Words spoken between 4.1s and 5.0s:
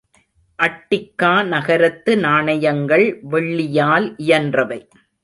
இயன்றவை.